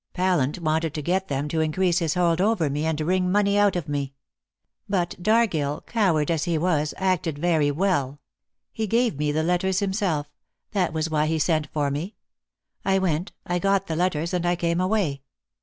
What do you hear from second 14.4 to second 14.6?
I